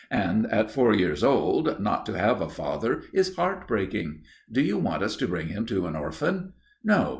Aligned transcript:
And 0.09 0.47
at 0.51 0.71
four 0.71 0.95
years 0.95 1.23
old 1.23 1.79
not 1.79 2.07
to 2.07 2.17
have 2.17 2.41
a 2.41 2.49
father 2.49 3.03
is 3.13 3.35
heart 3.35 3.67
breaking. 3.67 4.23
Do 4.51 4.63
you 4.63 4.79
want 4.79 5.03
us 5.03 5.15
to 5.17 5.27
bring 5.27 5.49
him 5.49 5.65
up 5.69 5.69
an 5.71 5.95
orphan? 5.95 6.53
No. 6.83 7.09